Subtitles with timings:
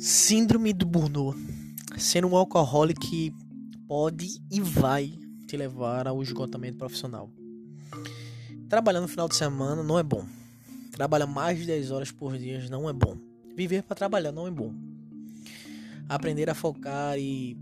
[0.00, 1.36] Síndrome do Burnout.
[1.98, 3.04] Sendo um alcoólico
[3.88, 7.28] pode e vai te levar ao esgotamento profissional.
[8.68, 10.24] Trabalhar no final de semana não é bom.
[10.92, 13.18] Trabalhar mais de 10 horas por dia não é bom.
[13.56, 14.72] Viver para trabalhar não é bom.
[16.08, 17.58] Aprender a focar e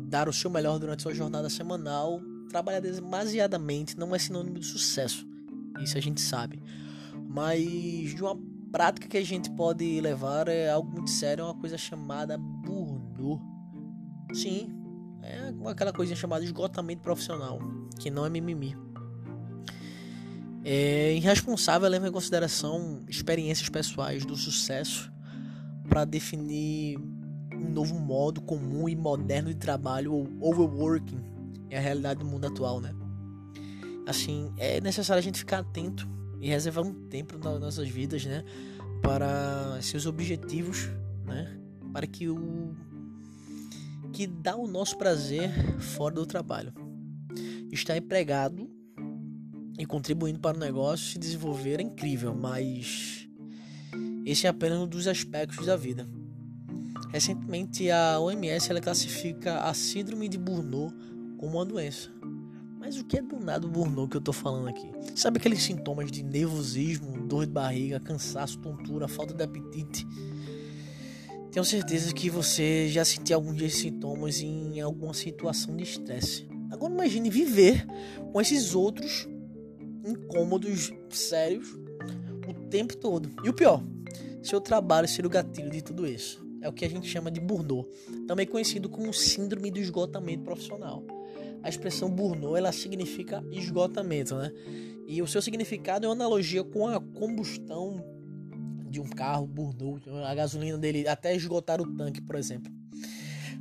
[0.00, 5.26] dar o seu melhor durante sua jornada semanal, trabalhar demasiadamente não é sinônimo de sucesso.
[5.82, 6.62] Isso a gente sabe.
[7.28, 8.38] Mas de uma
[8.70, 13.42] prática que a gente pode levar é algo muito sério, é uma coisa chamada burnout.
[14.32, 14.74] Sim,
[15.22, 17.58] é aquela coisa chamada esgotamento profissional,
[17.98, 18.76] que não é mimimi.
[20.64, 25.10] É irresponsável levar em consideração experiências pessoais do sucesso
[25.88, 26.98] para definir
[27.54, 31.24] um novo modo comum e moderno de trabalho ou overworking
[31.70, 32.94] é a realidade do mundo atual, né?
[34.08, 36.08] Assim, é necessário a gente ficar atento
[36.40, 38.42] e reservar um tempo nas nossas vidas, né,
[39.02, 40.88] para seus objetivos,
[41.26, 41.60] né,
[41.92, 42.74] para que o
[44.10, 46.72] que dá o nosso prazer fora do trabalho.
[47.70, 48.70] Estar empregado
[49.78, 53.28] e contribuindo para o negócio se desenvolver é incrível, mas
[54.24, 56.08] esse é apenas um dos aspectos da vida.
[57.10, 60.94] Recentemente, a OMS ela classifica a síndrome de Burnout
[61.36, 62.10] como uma doença.
[62.78, 64.88] Mas o que é do nada Burnout que eu tô falando aqui?
[65.14, 70.06] Sabe aqueles sintomas de nervosismo, dor de barriga, cansaço, tontura, falta de apetite?
[71.50, 76.46] Tenho certeza que você já sentiu alguns desses sintomas em alguma situação de estresse.
[76.70, 77.86] Agora imagine viver
[78.32, 79.28] com esses outros
[80.06, 81.68] incômodos sérios
[82.46, 83.30] o tempo todo.
[83.44, 83.82] E o pior,
[84.42, 86.46] seu trabalho ser o gatilho de tudo isso.
[86.60, 87.88] É o que a gente chama de burnout,
[88.26, 91.04] também conhecido como síndrome do esgotamento profissional.
[91.62, 94.50] A expressão burnout ela significa esgotamento, né?
[95.06, 98.04] E o seu significado é uma analogia com a combustão
[98.88, 102.72] de um carro burnout, a gasolina dele até esgotar o tanque, por exemplo.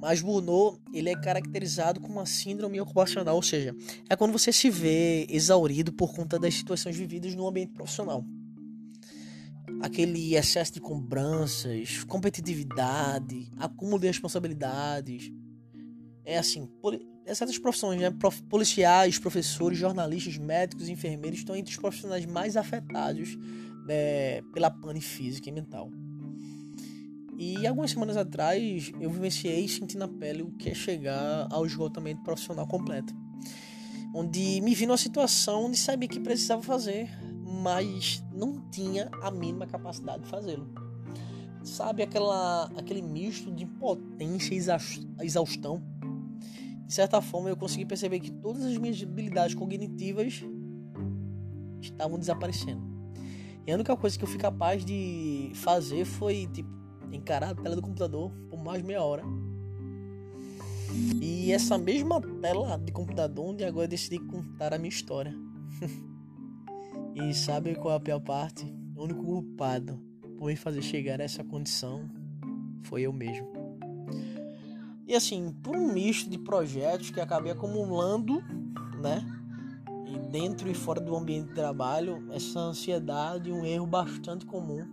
[0.00, 3.74] Mas burnout, ele é caracterizado como uma síndrome ocupacional, ou seja,
[4.08, 8.24] é quando você se vê exaurido por conta das situações vividas no ambiente profissional
[9.80, 15.30] aquele excesso de cobranças, competitividade, acúmulo de responsabilidades.
[16.24, 16.68] É assim,
[17.34, 18.12] certas profissões, né?
[18.48, 23.36] policiais, professores, jornalistas, médicos, enfermeiros estão entre os profissionais mais afetados
[23.86, 25.90] né, pela pane física e mental.
[27.38, 31.64] E algumas semanas atrás eu vivenciei e senti na pele o que é chegar ao
[31.64, 33.14] esgotamento profissional completo.
[34.12, 37.08] Onde me vi numa situação onde sabia que precisava fazer,
[37.62, 40.68] mas não tinha a mínima capacidade de fazê-lo.
[41.62, 45.82] Sabe aquela, aquele misto de impotência e exaustão?
[46.88, 50.42] De certa forma, eu consegui perceber que todas as minhas habilidades cognitivas
[51.82, 52.82] estavam desaparecendo.
[53.66, 56.70] E a única coisa que eu fui capaz de fazer foi, tipo,
[57.12, 59.22] encarar a tela do computador por mais meia hora.
[61.20, 65.34] E essa mesma tela de computador onde agora eu decidi contar a minha história.
[67.14, 68.64] E sabe qual é a pior parte?
[68.94, 70.00] O único culpado
[70.38, 72.08] por me fazer chegar a essa condição
[72.84, 73.57] foi eu mesmo.
[75.08, 78.44] E assim, por um misto de projetos que acabei acumulando,
[79.00, 79.24] né?
[80.06, 84.86] E dentro e fora do ambiente de trabalho, essa ansiedade, um erro bastante comum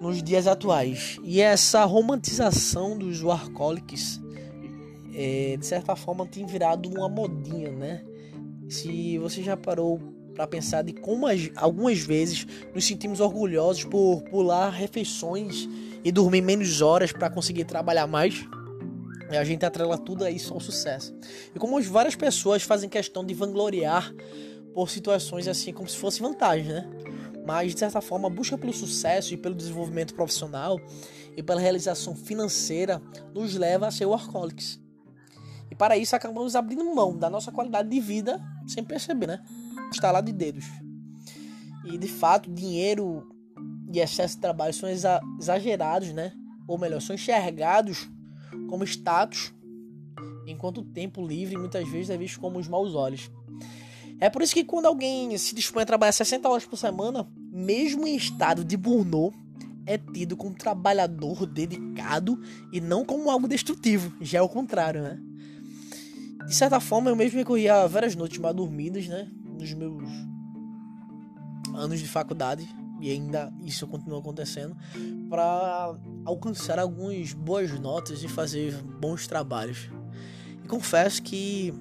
[0.00, 1.20] nos dias atuais.
[1.22, 4.20] E essa romantização dos workaholics,
[5.14, 8.04] é, de certa forma, tem virado uma modinha, né?
[8.68, 10.00] Se você já parou
[10.34, 15.68] para pensar de como algumas vezes nos sentimos orgulhosos por pular refeições
[16.04, 18.44] e dormir menos horas para conseguir trabalhar mais.
[19.30, 21.14] A gente atrela tudo isso ao sucesso.
[21.54, 24.12] E como várias pessoas fazem questão de vangloriar
[24.74, 26.88] por situações assim como se fosse vantagem, né?
[27.46, 30.78] Mas de certa forma a busca pelo sucesso e pelo desenvolvimento profissional
[31.36, 33.00] e pela realização financeira
[33.34, 34.78] nos leva a ser workaholics.
[35.70, 39.42] E para isso acabamos abrindo mão da nossa qualidade de vida sem perceber, né?
[39.90, 40.64] estalar de dedos.
[41.84, 43.28] E de fato, dinheiro
[43.92, 46.32] e excesso de trabalho são exa exagerados, né?
[46.66, 48.08] Ou melhor, são enxergados
[48.68, 49.52] como status,
[50.46, 53.30] enquanto o tempo livre muitas vezes é visto como os maus olhos.
[54.20, 58.06] É por isso que quando alguém se dispõe a trabalhar 60 horas por semana, mesmo
[58.06, 59.36] em estado de burnout,
[59.84, 62.40] é tido como trabalhador dedicado
[62.72, 64.12] e não como algo destrutivo.
[64.20, 65.18] Já é o contrário, né?
[66.46, 69.28] De certa forma, eu mesmo recorria várias noites mal dormidas, né?
[69.62, 70.10] nos meus
[71.74, 72.68] anos de faculdade
[73.02, 74.76] e ainda isso continua acontecendo
[75.28, 79.90] para alcançar algumas boas notas e fazer bons trabalhos.
[80.64, 81.74] E confesso que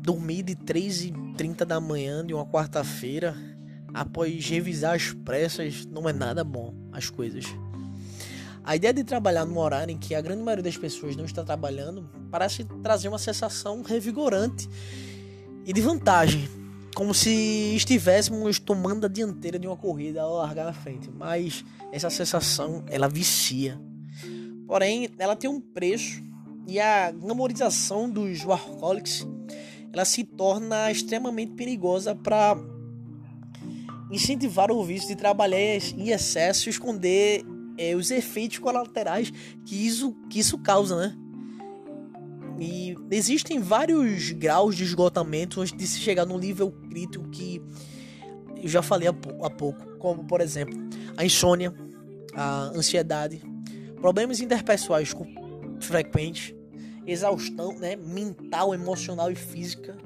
[0.00, 3.36] dormir de 3h30 da manhã de uma quarta-feira
[3.94, 7.44] após revisar as pressas não é nada bom as coisas.
[8.64, 11.44] A ideia de trabalhar num horário em que a grande maioria das pessoas não está
[11.44, 14.68] trabalhando parece trazer uma sensação revigorante
[15.64, 16.48] e de vantagem,
[16.94, 21.10] como se estivéssemos tomando a dianteira de uma corrida ao largar na frente.
[21.10, 23.80] Mas essa sensação ela vicia.
[24.66, 26.22] Porém, ela tem um preço
[26.66, 29.26] e a glamorização dos workaholics
[29.92, 32.56] ela se torna extremamente perigosa para
[34.10, 37.44] incentivar o vício de trabalhar em excesso e esconder
[37.76, 39.32] é, os efeitos colaterais
[39.64, 41.16] que isso, que isso causa, né?
[42.60, 47.62] E existem vários graus de esgotamento antes de se chegar num nível crítico que
[48.62, 49.12] eu já falei há,
[49.50, 50.78] pouco, como por exemplo
[51.16, 51.74] a insônia,
[52.34, 53.42] a ansiedade,
[53.96, 55.14] problemas interpessoais
[55.80, 56.54] frequentes,
[57.06, 59.96] exaustão né, mental, emocional e física.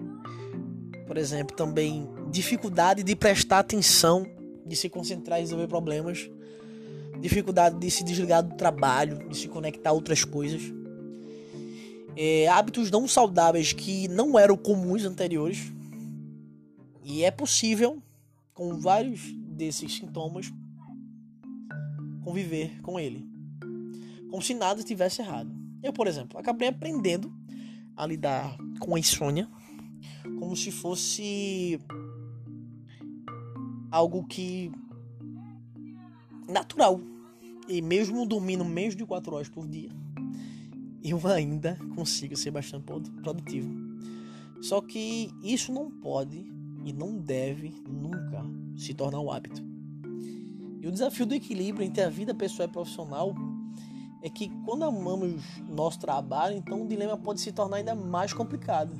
[1.09, 4.25] Por exemplo, também dificuldade de prestar atenção,
[4.65, 6.31] de se concentrar e resolver problemas,
[7.21, 10.63] dificuldade de se desligar do trabalho, de se conectar a outras coisas.
[12.17, 15.73] É, hábitos não saudáveis que não eram comuns anteriores.
[17.03, 18.03] E é possível,
[18.53, 20.53] com vários desses sintomas,
[22.23, 23.27] conviver com ele.
[24.31, 25.55] Como se nada estivesse errado.
[25.83, 27.33] Eu, por exemplo, acabei aprendendo
[27.97, 29.49] a lidar com a insônia
[30.39, 31.79] como se fosse
[33.91, 34.73] algo que
[36.49, 37.01] natural.
[37.69, 39.91] E mesmo dormindo menos de 4 horas por dia,
[41.11, 43.71] eu ainda consigo ser bastante produtivo.
[44.63, 46.51] Só que isso não pode
[46.85, 48.43] e não deve nunca
[48.77, 49.63] se tornar um hábito.
[50.81, 53.35] E o desafio do equilíbrio entre a vida pessoal e profissional
[54.23, 58.95] é que quando amamos nosso trabalho, então o dilema pode se tornar ainda mais complicado.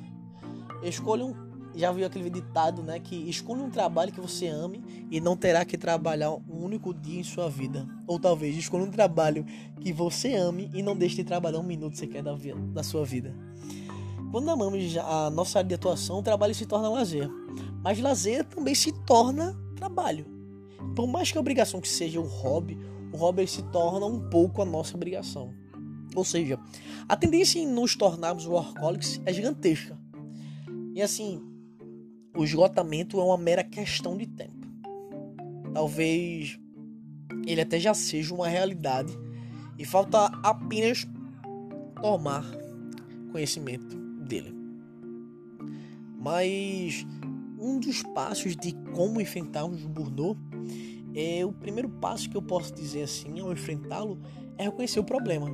[0.83, 1.35] Escolha um,
[1.75, 5.65] já viu aquele ditado, né, que escolha um trabalho que você ame e não terá
[5.65, 7.87] que trabalhar um único dia em sua vida.
[8.07, 9.45] Ou talvez escolha um trabalho
[9.81, 12.35] que você ame e não deixe de trabalhar um minuto sequer da,
[12.73, 13.35] da sua vida.
[14.31, 17.31] Quando amamos a nossa área de atuação, o trabalho se torna lazer.
[17.83, 20.27] Mas lazer também se torna trabalho.
[20.97, 22.79] Por mais que a obrigação que seja um hobby
[23.15, 25.55] o hobby se torna um pouco a nossa obrigação.
[26.17, 26.59] Ou seja,
[27.09, 29.97] a tendência em nos tornarmos workaholics é gigantesca.
[30.93, 31.41] E assim,
[32.37, 34.67] o esgotamento é uma mera questão de tempo.
[35.73, 36.59] Talvez
[37.47, 39.17] ele até já seja uma realidade
[39.79, 41.07] e falta apenas
[42.01, 42.45] tomar
[43.31, 44.55] conhecimento dele.
[46.19, 47.07] Mas
[47.59, 50.39] um dos passos de como enfrentarmos o burnout
[51.15, 54.19] é, o primeiro passo que eu posso dizer assim ao enfrentá-lo
[54.59, 55.49] é reconhecer o problema.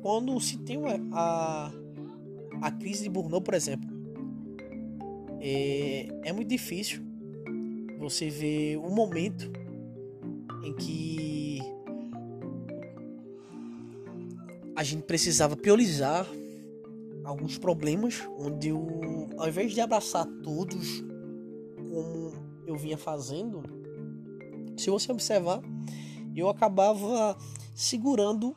[0.00, 0.78] Quando se tem
[1.12, 1.70] a,
[2.62, 3.97] a crise de burnout, por exemplo,
[5.40, 7.02] é, é muito difícil
[7.98, 9.50] você ver um momento
[10.64, 11.60] em que
[14.76, 16.26] a gente precisava priorizar
[17.24, 21.04] alguns problemas, onde eu, ao invés de abraçar todos
[21.76, 22.32] como
[22.66, 23.62] eu vinha fazendo,
[24.76, 25.60] se você observar,
[26.34, 27.36] eu acabava
[27.74, 28.54] segurando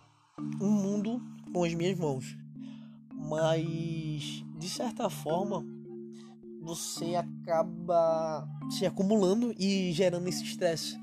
[0.60, 2.38] o um mundo com as minhas mãos.
[3.14, 5.66] Mas, de certa forma,
[6.62, 10.96] você acaba se acumulando e gerando esse estresse.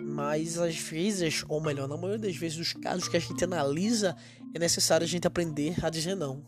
[0.00, 4.14] Mas às vezes, ou melhor, na maioria das vezes, os casos que a gente analisa,
[4.54, 6.42] é necessário a gente aprender a dizer não.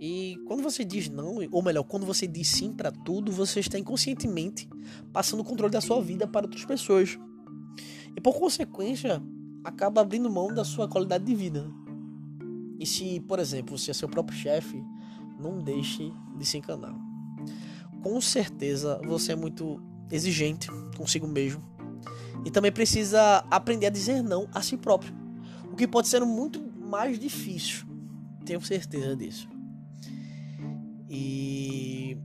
[0.00, 3.78] E quando você diz não, ou melhor, quando você diz sim para tudo, você está
[3.78, 4.68] inconscientemente
[5.12, 7.18] passando o controle da sua vida para outras pessoas.
[8.16, 9.22] E por consequência,
[9.62, 11.70] acaba abrindo mão da sua qualidade de vida.
[12.78, 14.82] E se, por exemplo, você é seu próprio chefe,
[15.38, 17.09] não deixe de se enganar.
[18.02, 19.80] Com certeza você é muito
[20.10, 21.62] exigente consigo mesmo.
[22.44, 25.14] E também precisa aprender a dizer não a si próprio.
[25.70, 27.86] O que pode ser muito mais difícil.
[28.44, 29.48] Tenho certeza disso.
[31.08, 32.16] E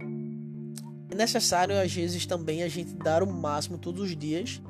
[1.09, 4.61] é necessário às vezes também a gente dar o máximo todos os dias.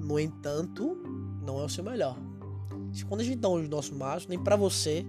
[0.00, 0.96] No entanto,
[1.46, 2.18] não é o seu melhor.
[3.08, 5.04] Quando a gente dá o nosso máximo, nem para você,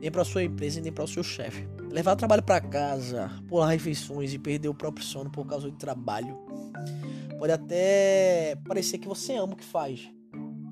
[0.00, 1.66] nem para sua empresa, nem para o seu chefe.
[1.90, 6.36] Levar trabalho para casa, pular refeições e perder o próprio sono por causa do trabalho.
[7.38, 10.08] Pode até parecer que você ama o que faz,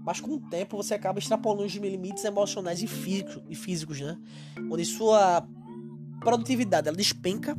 [0.05, 4.19] mas com o tempo você acaba extrapolando os limites emocionais e físicos, e físicos né?
[4.71, 5.47] Onde sua
[6.21, 7.57] produtividade ela despenca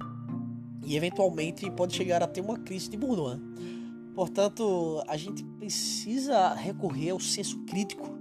[0.86, 3.42] e eventualmente pode chegar a ter uma crise de burnout.
[4.16, 8.21] Portanto, a gente precisa recorrer ao senso crítico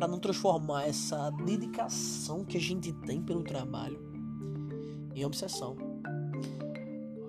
[0.00, 4.00] para não transformar essa dedicação que a gente tem pelo trabalho
[5.14, 5.76] em obsessão.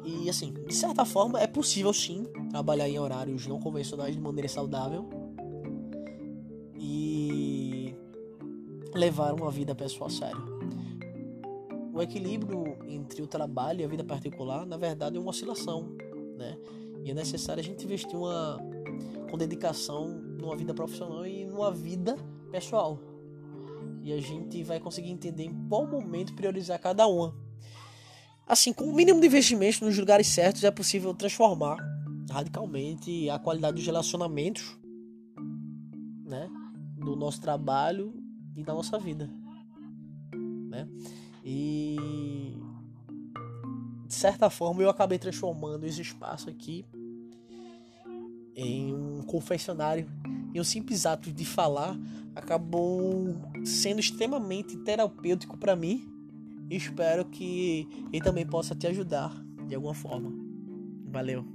[0.06, 4.48] E assim, de certa forma é possível sim trabalhar em horários não convencionais de maneira
[4.48, 5.10] saudável
[6.80, 7.94] e
[8.96, 10.62] levar uma vida pessoal a sério.
[11.94, 15.94] O equilíbrio entre o trabalho e a vida particular, na verdade, é uma oscilação,
[16.38, 16.58] né?
[17.04, 18.58] E é necessário a gente investir uma
[19.30, 22.16] com dedicação numa vida profissional e numa vida
[22.52, 23.00] pessoal.
[24.04, 27.34] E a gente vai conseguir entender em qual momento priorizar cada uma.
[28.48, 31.78] Assim, com o mínimo de investimento nos lugares certos, é possível transformar
[32.30, 34.78] radicalmente a qualidade dos relacionamentos,
[36.26, 36.50] né,
[36.98, 38.14] do nosso trabalho
[38.56, 39.30] e da nossa vida,
[40.70, 40.88] né?
[41.44, 41.98] E
[44.08, 46.86] de certa forma eu acabei transformando esse espaço aqui
[48.56, 50.08] em um confessionário
[50.54, 51.98] e o simples ato de falar
[52.36, 56.12] acabou sendo extremamente terapêutico para mim
[56.76, 59.34] espero que ele também possa te ajudar
[59.68, 60.32] de alguma forma.
[61.06, 61.46] Valeu.